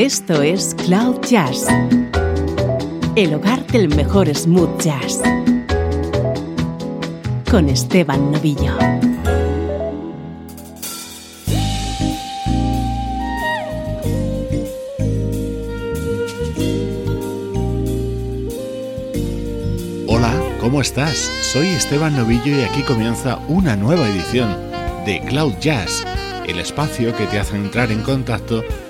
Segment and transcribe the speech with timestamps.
[0.00, 1.66] Esto es Cloud Jazz,
[3.16, 5.20] el hogar del mejor smooth jazz,
[7.50, 8.78] con Esteban Novillo.
[20.08, 21.30] Hola, ¿cómo estás?
[21.42, 24.56] Soy Esteban Novillo y aquí comienza una nueva edición
[25.04, 26.06] de Cloud Jazz,
[26.46, 28.89] el espacio que te hace entrar en contacto con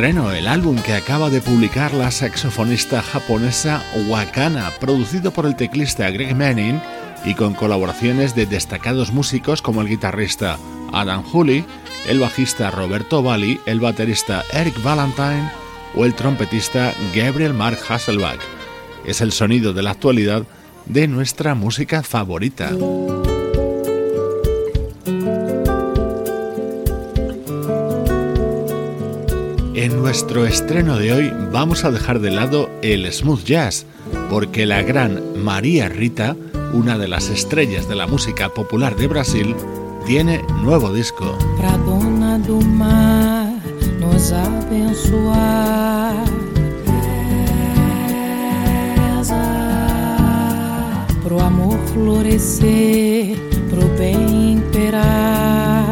[0.00, 6.10] Estreno, el álbum que acaba de publicar la saxofonista japonesa Wakana, producido por el teclista
[6.10, 6.80] Greg Manning
[7.22, 10.58] y con colaboraciones de destacados músicos como el guitarrista
[10.94, 11.66] Adam Hooley,
[12.08, 15.52] el bajista Roberto Valli, el baterista Eric Valentine
[15.94, 18.40] o el trompetista Gabriel Mark Hasselbach.
[19.04, 20.44] Es el sonido de la actualidad
[20.86, 22.70] de nuestra música favorita.
[29.80, 33.86] En nuestro estreno de hoy vamos a dejar de lado el smooth jazz,
[34.28, 36.36] porque la gran María Rita,
[36.74, 39.56] una de las estrellas de la música popular de Brasil,
[40.06, 41.34] tiene nuevo disco.
[41.86, 43.54] Dona do mar
[43.98, 46.26] nos abençoar.
[51.24, 52.20] Pro amor pro
[54.04, 55.89] imperar.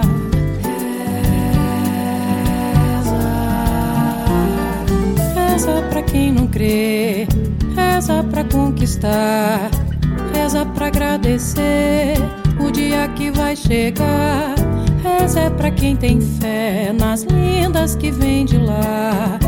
[5.68, 7.28] Reza pra quem não crê,
[7.76, 9.70] reza pra conquistar,
[10.32, 12.14] reza pra agradecer
[12.58, 14.54] o dia que vai chegar.
[15.02, 19.38] Reza é pra quem tem fé nas lindas que vem de lá.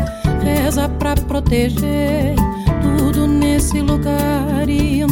[0.43, 2.35] Reza pra proteger
[2.81, 5.03] tudo nesse lugar e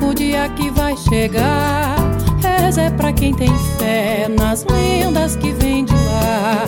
[0.00, 1.96] o dia que vai chegar.
[2.40, 6.66] Reza pra quem tem fé nas lendas que vem de lá.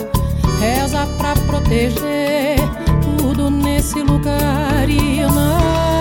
[0.59, 2.57] Reza pra proteger
[3.17, 5.92] tudo nesse lugar e Inaia,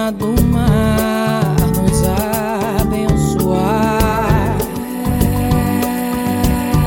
[0.00, 1.44] Duma do mar
[1.76, 2.02] nos
[2.80, 4.56] abençoar.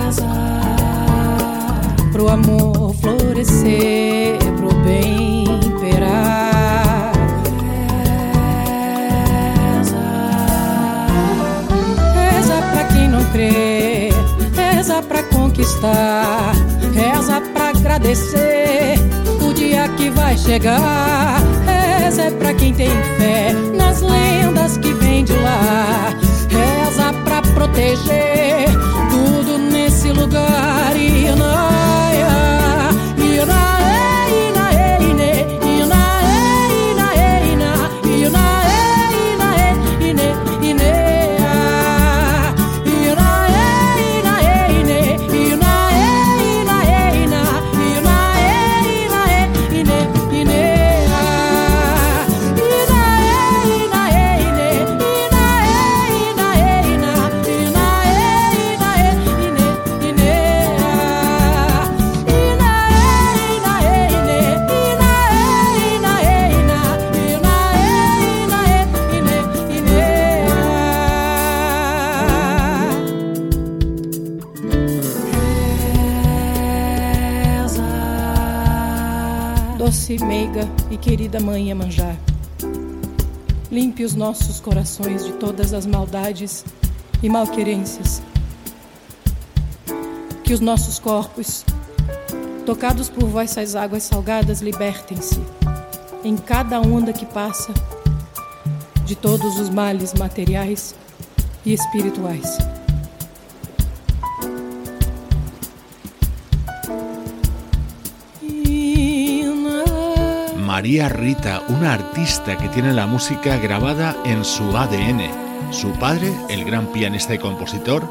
[0.02, 0.34] Reza
[2.12, 7.14] pro amor florescer, pro bem imperar.
[9.76, 10.06] Reza,
[12.16, 14.10] Reza pra quem não crê,
[14.56, 16.54] reza pra conquistar,
[16.96, 18.53] reza pra agradecer
[20.04, 21.42] que vai chegar.
[21.66, 26.14] Reza é pra quem tem fé nas lendas que vem de lá.
[26.50, 28.66] Reza pra proteger
[29.10, 31.83] tudo nesse lugar e naia,
[81.04, 82.16] querida Mãe Iemanjá,
[83.70, 86.64] limpe os nossos corações de todas as maldades
[87.22, 88.24] e malquerências.
[90.46, 91.66] Que os nossos corpos,
[92.66, 95.42] tocados por vossas águas salgadas, libertem-se
[96.24, 97.74] em cada onda que passa
[99.04, 100.96] de todos os males materiais
[101.66, 102.58] e espirituais.
[110.84, 115.72] María Rita, una artista que tiene la música grabada en su ADN.
[115.72, 118.04] Su padre, el gran pianista y compositor,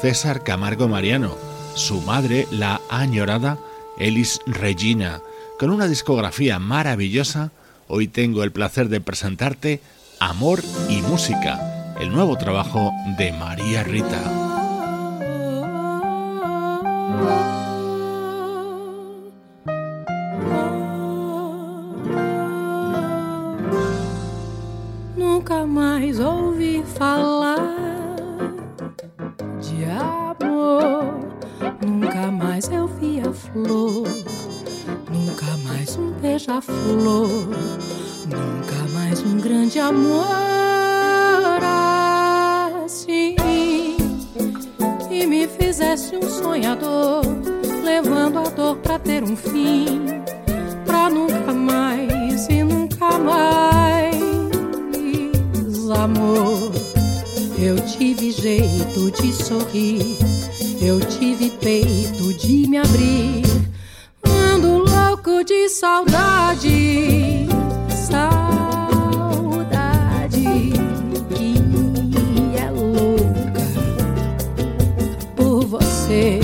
[0.00, 1.36] César Camargo Mariano.
[1.74, 3.58] Su madre, la añorada
[3.98, 5.20] Elis Regina.
[5.58, 7.50] Con una discografía maravillosa,
[7.88, 9.80] hoy tengo el placer de presentarte
[10.20, 14.39] Amor y Música, el nuevo trabajo de María Rita.
[36.80, 37.28] Beija-flor,
[38.28, 40.26] nunca mais um grande amor
[42.84, 43.36] assim.
[45.10, 47.22] E me fizesse um sonhador,
[47.84, 50.02] levando a dor pra ter um fim,
[50.86, 54.20] pra nunca mais e nunca mais
[55.92, 56.72] amor.
[57.58, 60.16] Eu tive jeito de sorrir,
[60.80, 63.49] eu tive peito de me abrir
[65.44, 67.46] de saudade,
[68.08, 68.80] saudade
[71.28, 71.54] que
[72.58, 73.62] é louca
[75.36, 76.39] por você.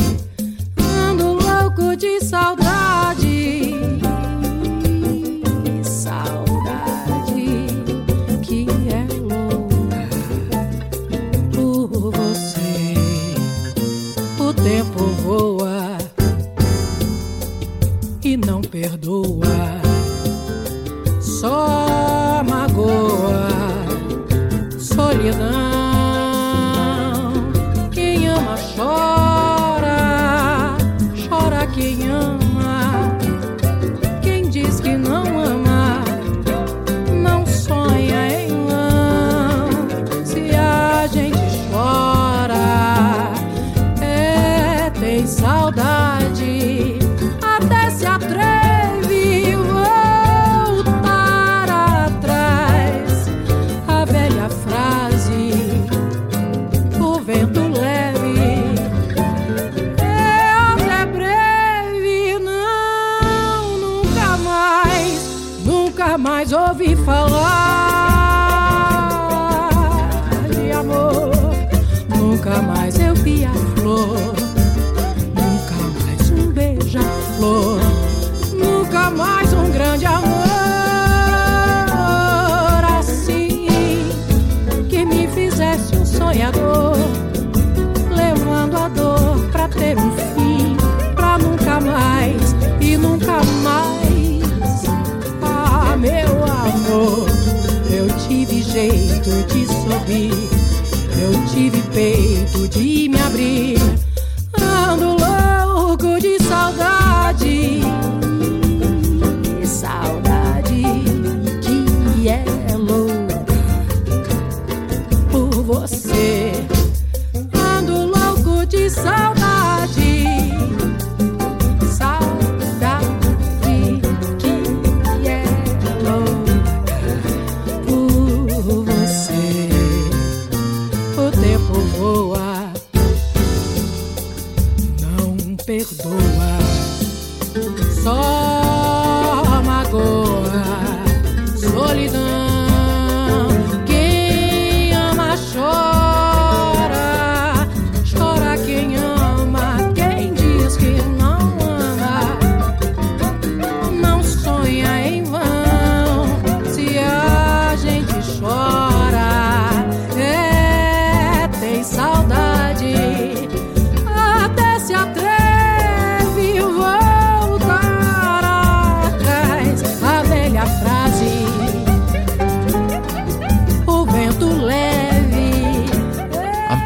[18.76, 19.75] Perdoa.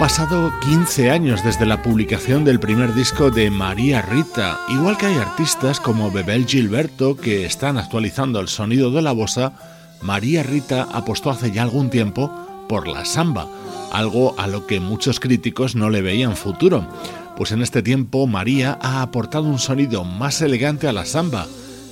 [0.00, 5.16] Pasado 15 años desde la publicación del primer disco de María Rita, igual que hay
[5.16, 9.52] artistas como Bebel Gilberto que están actualizando el sonido de la bossa,
[10.00, 12.32] María Rita apostó hace ya algún tiempo
[12.66, 13.46] por la samba,
[13.92, 16.88] algo a lo que muchos críticos no le veían futuro,
[17.36, 21.46] pues en este tiempo María ha aportado un sonido más elegante a la samba,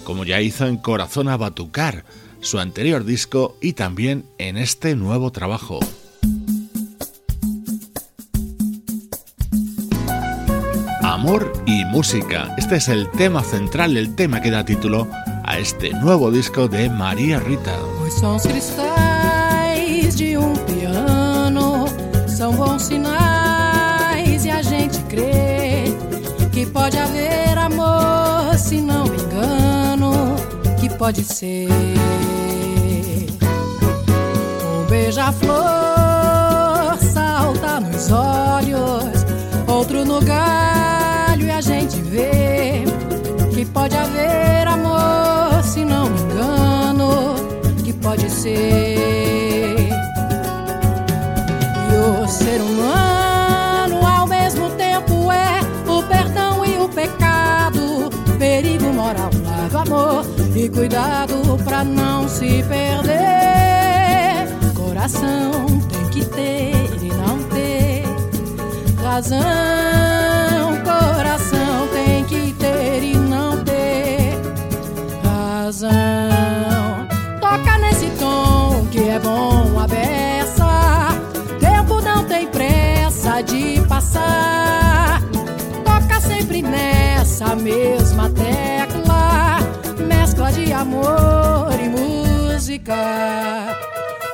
[0.05, 2.07] como ya hizo en Corazón a Batucar,
[2.41, 5.81] su anterior disco y también en este nuevo trabajo.
[11.19, 12.55] Amor y música.
[12.59, 15.09] Este es el tema central, el tema que da título
[15.43, 17.77] a este nuevo disco de María Rita.
[18.07, 21.87] Os sons cristais de um piano
[22.29, 25.93] são bons sinais e a gente crê
[26.53, 30.37] que pode haver amor se não me engano,
[30.81, 31.69] que pode ser
[34.63, 35.57] um beija-flor
[37.13, 39.27] salta nos olhos,
[39.67, 40.78] outro a
[42.19, 42.85] vê
[43.55, 47.35] que pode haver amor, se não me engano,
[47.85, 49.89] que pode ser.
[51.91, 59.31] E o ser humano ao mesmo tempo é o perdão e o pecado, perigo moral,
[59.45, 63.19] lado amor e cuidado pra não se perder.
[64.75, 68.05] Coração tem que ter e não ter
[69.03, 71.68] razão, coração
[75.69, 77.07] razão.
[77.41, 81.09] Toca nesse tom que é bom a beça.
[81.61, 85.23] Tempo não tem pressa de passar.
[85.85, 89.59] Toca sempre nessa mesma tecla.
[90.07, 92.97] Mescla de amor e música.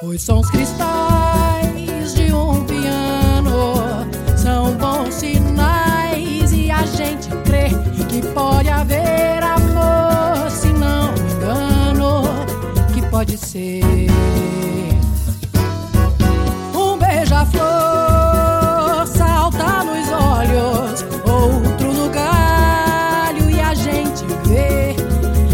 [0.02, 7.70] Os sons cristais de um piano são bons sinais e a gente crê
[8.08, 9.73] que pode haver amor
[13.24, 13.80] pode ser.
[16.74, 17.62] Um beija-flor
[19.06, 24.94] salta nos olhos outro no galho e a gente vê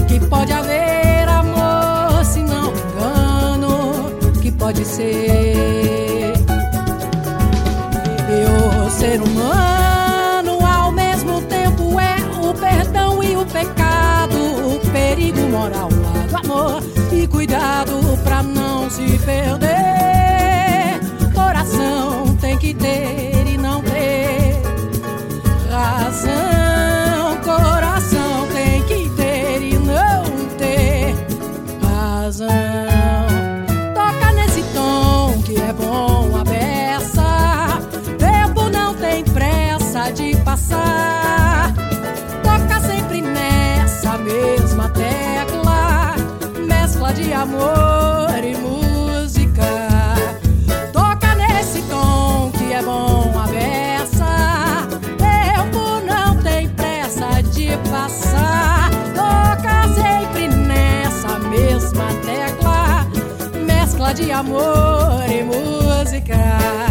[0.08, 6.32] que pode haver amor se não engano que pode ser.
[8.28, 9.60] E o ser humano
[15.80, 15.99] ao
[64.20, 66.89] de amor e música.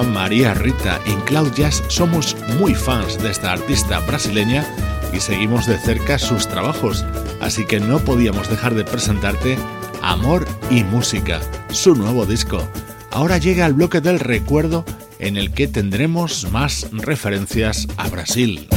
[0.00, 0.98] María Rita.
[1.04, 4.64] En Cloud Jazz somos muy fans de esta artista brasileña
[5.12, 7.04] y seguimos de cerca sus trabajos,
[7.42, 9.58] así que no podíamos dejar de presentarte
[10.00, 12.66] Amor y Música, su nuevo disco.
[13.10, 14.86] Ahora llega el bloque del recuerdo
[15.18, 18.68] en el que tendremos más referencias a Brasil.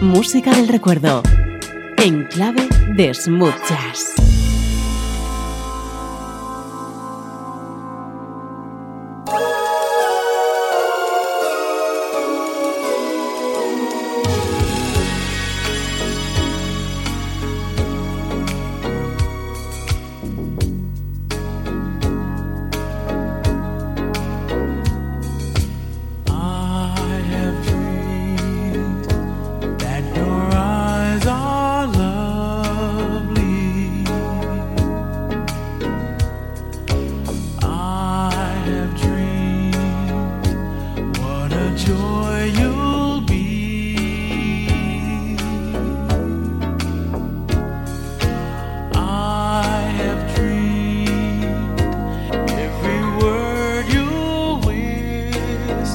[0.00, 1.22] Música del recuerdo.
[2.06, 4.25] En clave de smooth.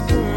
[0.09, 0.30] whisper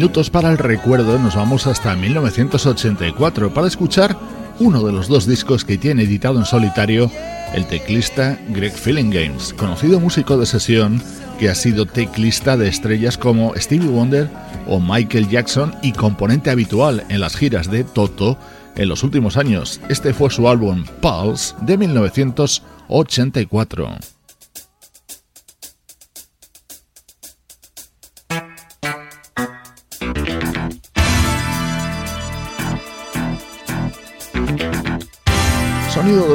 [0.00, 4.16] minutos para el recuerdo nos vamos hasta 1984 para escuchar
[4.58, 7.10] uno de los dos discos que tiene editado en solitario
[7.52, 11.02] el teclista Greg Games, conocido músico de sesión
[11.38, 14.30] que ha sido teclista de estrellas como Stevie Wonder
[14.66, 18.38] o Michael Jackson y componente habitual en las giras de Toto
[18.76, 19.82] en los últimos años.
[19.90, 23.98] Este fue su álbum Pulse de 1984.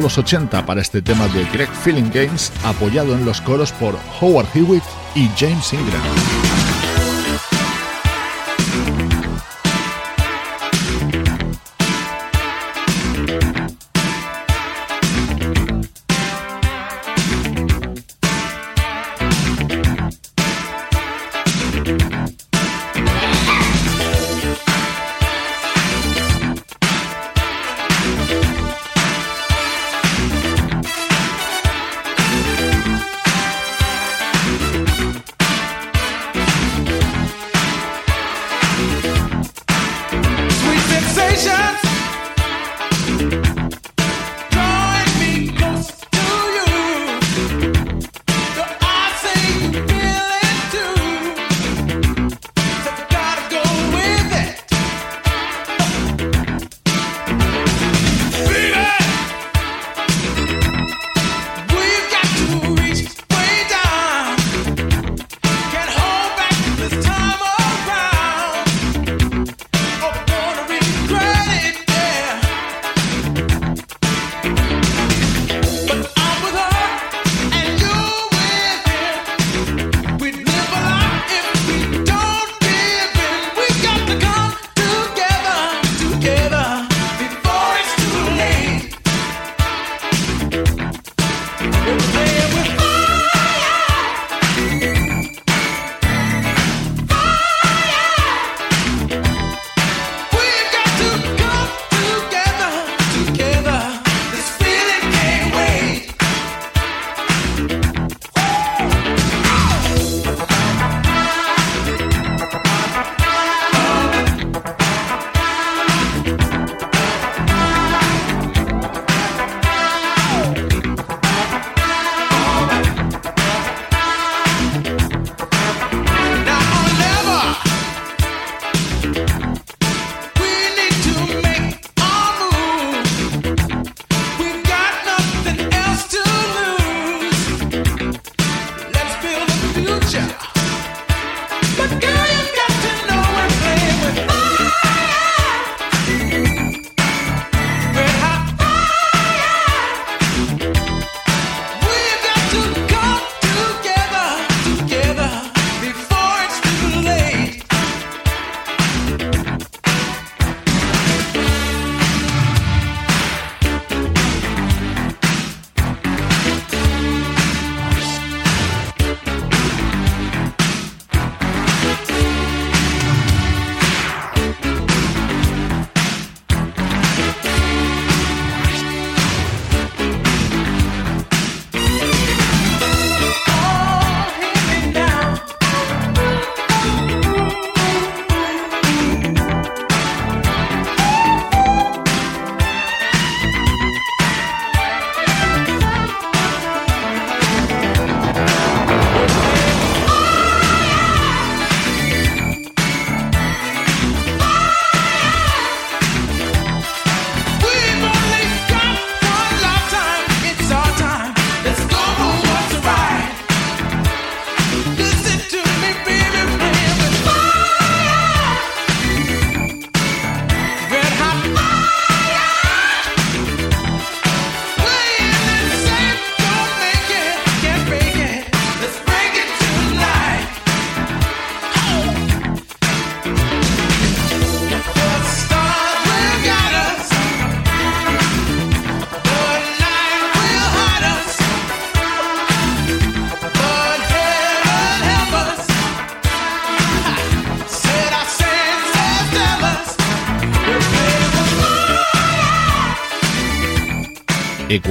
[0.06, 4.46] Los 80 para este tema de Greg Feeling Games, apoyado en los coros por Howard
[4.54, 4.84] Hewitt
[5.16, 6.45] y James Ingram.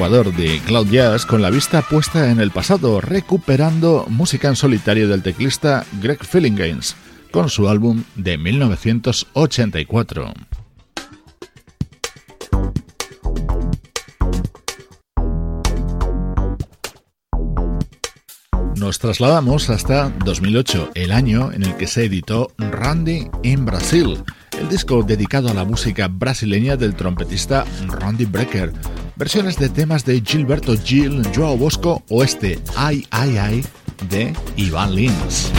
[0.05, 5.09] Ecuador de Cloud Jazz con la vista puesta en el pasado, recuperando música en solitario
[5.09, 6.95] del teclista Greg Games
[7.31, 10.35] con su álbum de 1984.
[18.77, 24.23] Nos trasladamos hasta 2008, el año en el que se editó Randy in Brasil,
[24.61, 28.71] el disco dedicado a la música brasileña del trompetista Randy Brecker
[29.16, 33.64] versiones de temas de Gilberto Gil, Joao Bosco o este Ay Ay Ay
[34.09, 35.50] de Iván Lins.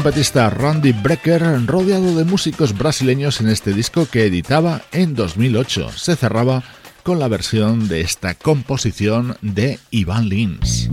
[0.00, 5.90] Trompetista Randy Brecker rodeado de músicos brasileños en este disco que editaba en 2008.
[5.94, 6.62] Se cerraba
[7.02, 10.88] con la versión de esta composición de Ivan Lins.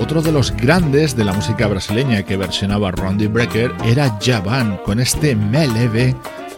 [0.00, 4.98] Otro de los grandes de la música brasileña que versionaba Randy Brecker era Javan con
[4.98, 6.16] este Meleve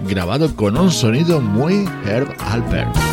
[0.09, 3.04] grabado con un sonido muy Herb Alpert.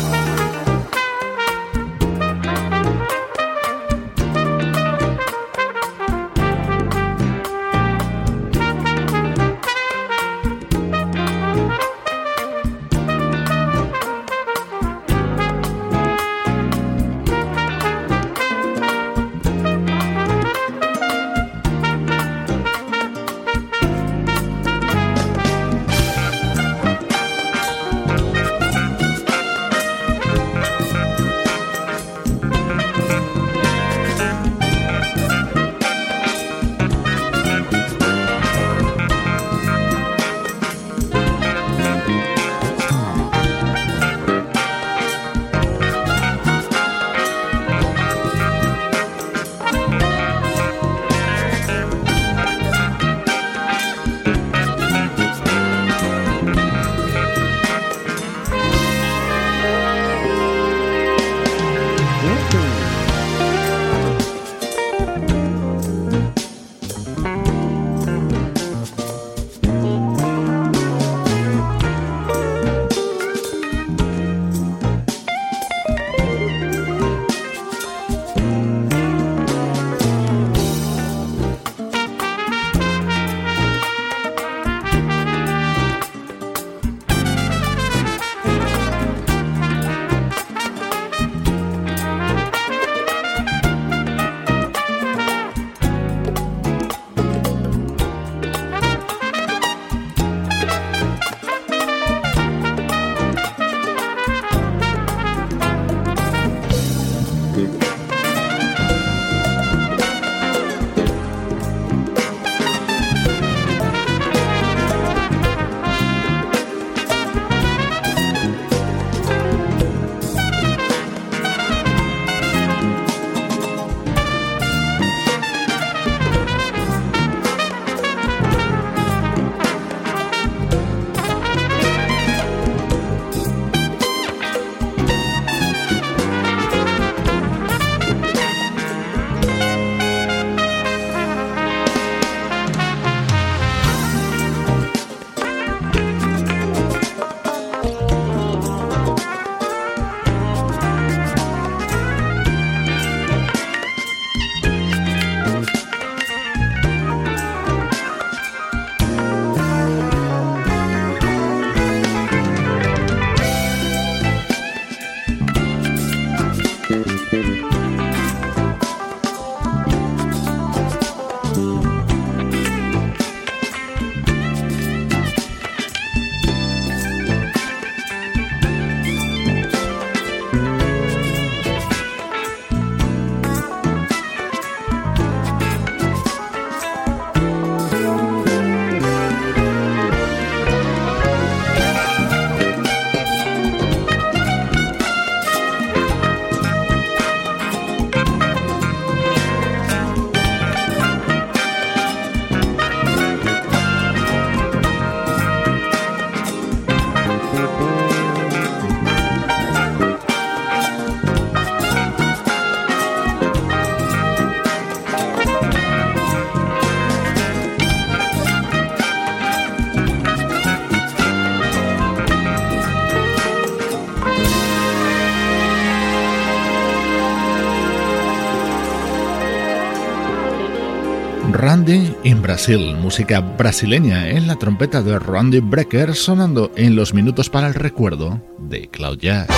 [233.00, 238.42] Música brasileña en la trompeta de Randy Brecker sonando en los minutos para el recuerdo
[238.58, 239.48] de Cloud Jazz.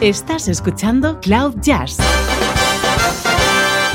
[0.00, 1.98] Estás escuchando Cloud Jazz,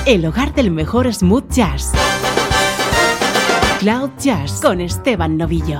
[0.06, 1.94] el hogar del mejor smooth jazz.
[3.80, 5.80] Cloud Jazz con Esteban Novillo.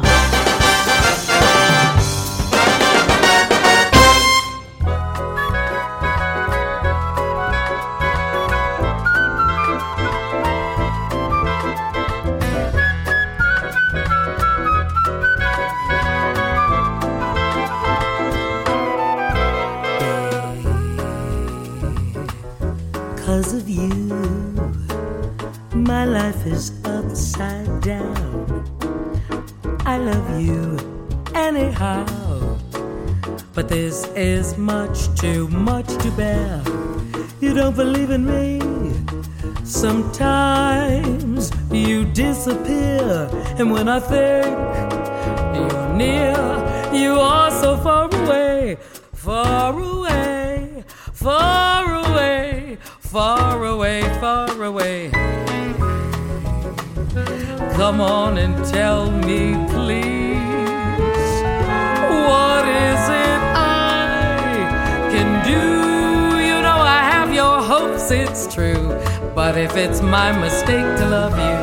[31.76, 32.58] Anyhow.
[33.54, 36.62] But this is much too much to bear.
[37.42, 38.60] You don't believe in me?
[39.64, 44.46] Sometimes you disappear, and when I think
[45.56, 46.36] you're near,
[46.94, 48.78] you are so far away,
[49.14, 55.12] far away, far away, far away, far away.
[57.76, 59.56] Come on and tell me,
[68.12, 68.90] it's true.
[69.34, 71.58] But if it's my mistake to love you,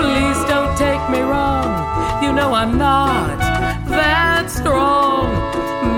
[0.00, 2.22] please don't take me wrong.
[2.22, 3.38] You know I'm not
[3.88, 5.28] that strong.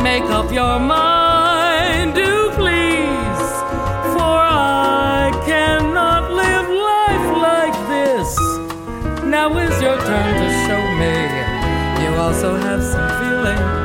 [0.02, 3.44] Make up your mind, do please.
[4.14, 8.28] For I cannot live life like this.
[9.24, 11.16] Now is your turn to show me.
[12.02, 13.81] You also have some feelings,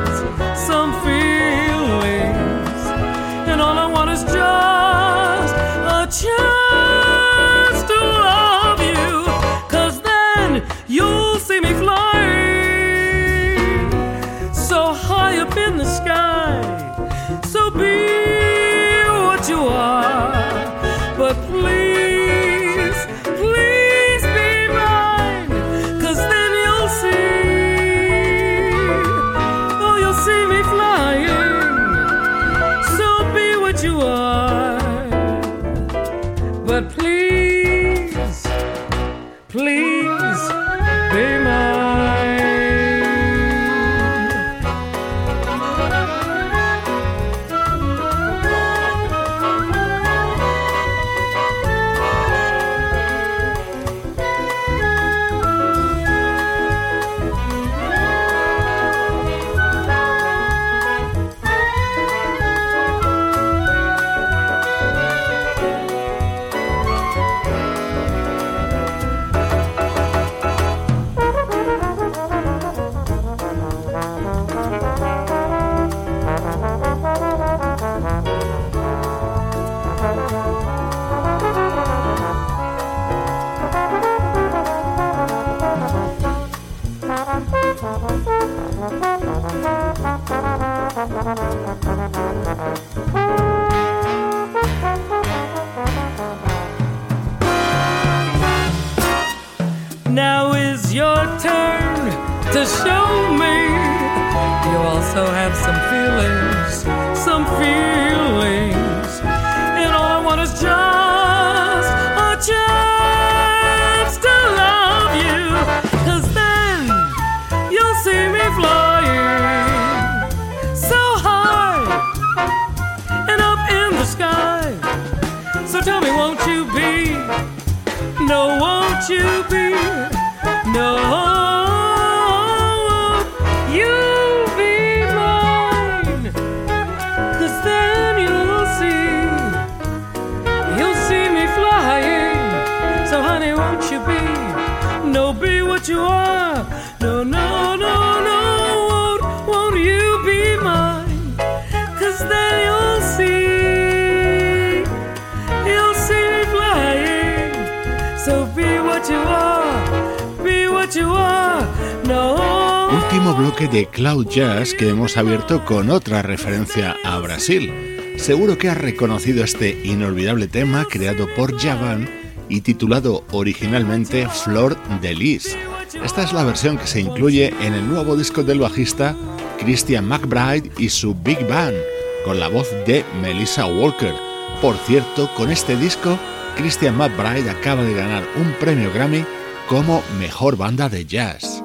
[163.34, 167.72] bloque de Cloud Jazz que hemos abierto con otra referencia a Brasil.
[168.16, 172.08] Seguro que has reconocido este inolvidable tema creado por Javan
[172.48, 175.56] y titulado originalmente Flor de Lis.
[176.02, 179.16] Esta es la versión que se incluye en el nuevo disco del bajista
[179.58, 181.76] Christian McBride y su Big Band,
[182.24, 184.14] con la voz de Melissa Walker.
[184.62, 186.18] Por cierto, con este disco,
[186.56, 189.24] Christian McBride acaba de ganar un premio Grammy
[189.68, 191.57] como mejor banda de jazz.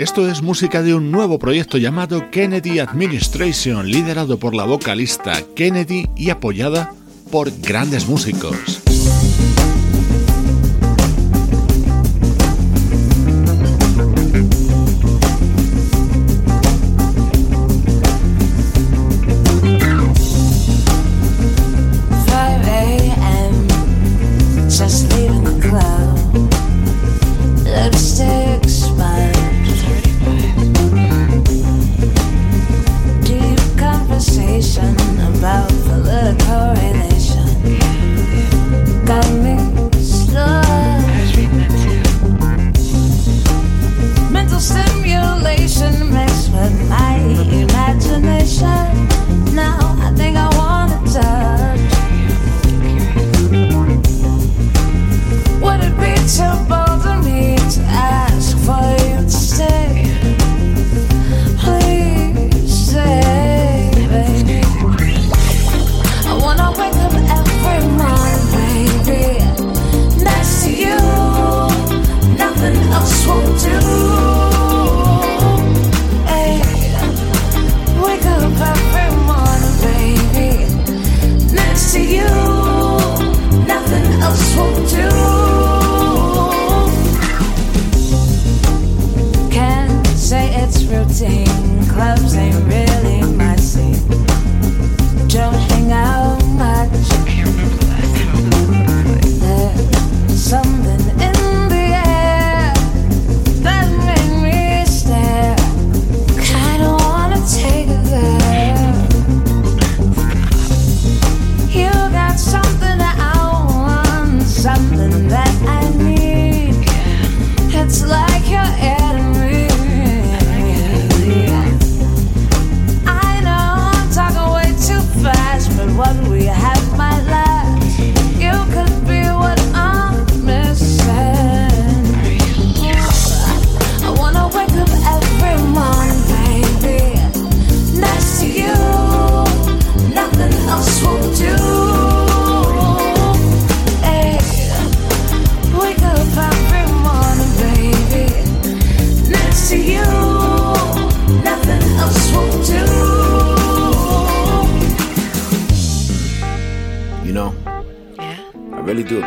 [0.00, 6.08] Esto es música de un nuevo proyecto llamado Kennedy Administration, liderado por la vocalista Kennedy
[6.16, 6.94] y apoyada
[7.30, 8.79] por grandes músicos.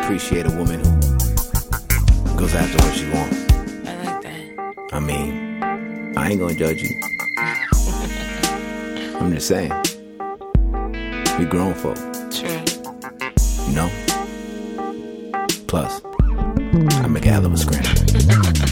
[0.04, 3.36] Appreciate a woman who goes after what she wants.
[3.88, 4.92] I like that.
[4.92, 5.62] I mean,
[6.16, 6.90] I ain't gonna judge you.
[9.20, 9.72] I'm just saying.
[11.38, 11.96] We grown folk.
[12.30, 12.62] True.
[13.66, 13.90] You know?
[15.66, 16.00] Plus,
[17.02, 18.03] I'm a hell of a.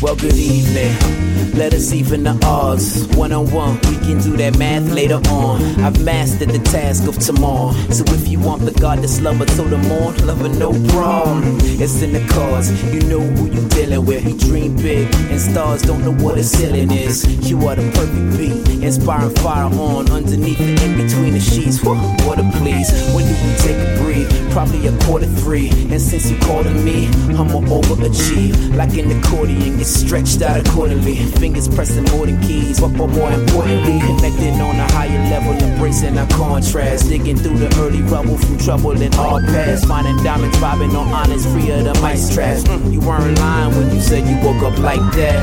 [0.00, 1.22] Well, good evening.
[1.54, 3.06] Let us even the odds.
[3.16, 5.60] One on one, we can do that math later on.
[5.80, 7.72] I've mastered the task of tomorrow.
[7.90, 11.58] So if you want the God goddess lover till the morn, lover, no problem.
[11.60, 12.70] It's in the cards.
[12.92, 14.24] You know who you're dealing with.
[14.24, 17.24] You dream big, and stars don't know what a ceiling is.
[17.48, 21.82] You are the perfect beat, inspiring fire on underneath the in between the sheets.
[21.82, 22.90] What a please.
[23.14, 24.30] When do we take a breathe?
[24.52, 25.68] Probably a quarter three.
[25.68, 28.76] And since you called on me, I'ma overachieve.
[28.76, 31.16] Like an accordion, get stretched out accordingly.
[31.16, 36.28] Fingers pressing more than keys, but, more importantly, connecting on a higher level, embracing our
[36.28, 37.08] contrast.
[37.08, 39.86] Digging through the early rubble from trouble in all past.
[39.86, 42.62] Finding diamonds vibing on honest, free of the mice trash.
[42.62, 45.40] Mm, you weren't lying when you said you woke up like that.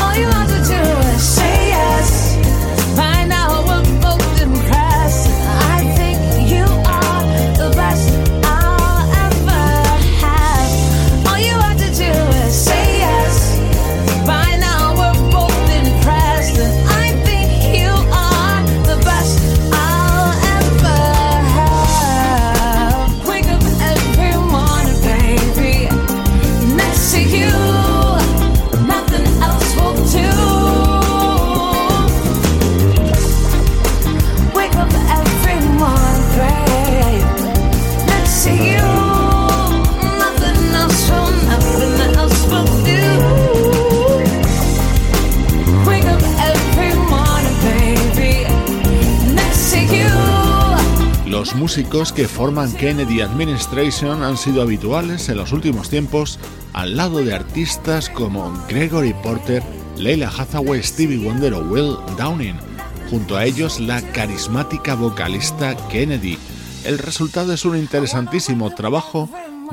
[0.00, 0.80] All you have to do
[1.14, 2.36] is say yes.
[2.96, 4.00] By now we're
[51.70, 56.40] músicos que forman Kennedy Administration han sido habituales en los últimos tiempos
[56.72, 59.62] al lado de artistas como Gregory Porter,
[59.96, 62.56] Leila Hathaway, Stevie Wonder o Will Downing.
[63.08, 66.38] Junto a ellos la carismática vocalista Kennedy.
[66.82, 69.30] El resultado es un interesantísimo trabajo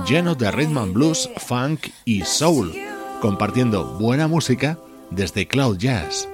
[0.07, 2.75] lleno de rhythm and blues, funk y soul,
[3.21, 4.77] compartiendo buena música
[5.09, 6.29] desde Cloud Jazz.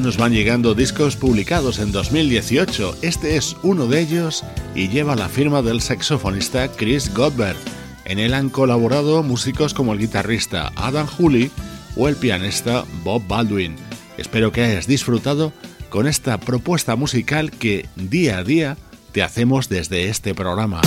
[0.00, 2.98] Nos van llegando discos publicados en 2018.
[3.02, 4.44] Este es uno de ellos
[4.74, 7.56] y lleva la firma del saxofonista Chris Godber.
[8.04, 11.50] En él han colaborado músicos como el guitarrista Adam Hooley
[11.96, 13.74] o el pianista Bob Baldwin.
[14.16, 15.52] Espero que hayas disfrutado
[15.88, 18.76] con esta propuesta musical que día a día
[19.12, 20.82] te hacemos desde este programa.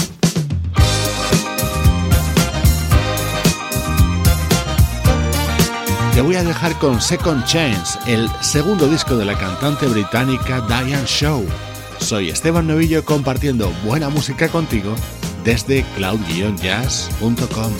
[6.14, 11.06] Te voy a dejar con Second Chance, el segundo disco de la cantante británica Diane
[11.06, 11.46] Show.
[12.00, 14.96] Soy Esteban Novillo compartiendo buena música contigo
[15.44, 17.74] desde cloud-jazz.com.